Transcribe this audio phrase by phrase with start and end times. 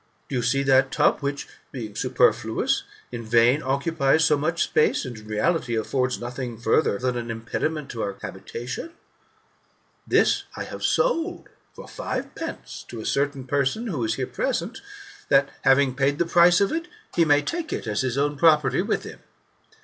[0.29, 5.15] Do you' see that tub which, being superfluous, in vain occupies so much space, and,
[5.15, 8.93] in reality, affords nothing farther than an impediment to our habitation?
[10.07, 14.81] This I have sold for five pence to a certain person, who is here present,
[15.29, 18.81] that, having paid the price of it, he may take it, as his own property,
[18.81, 19.19] with him.